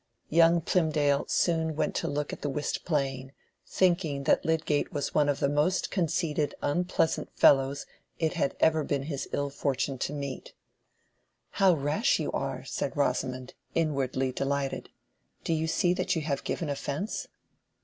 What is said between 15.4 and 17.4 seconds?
"Do you see that you have given offence?"